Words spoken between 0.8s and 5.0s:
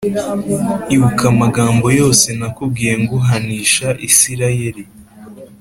Ibuka amagambo yose nakubwiye nguhanisha Isirayeli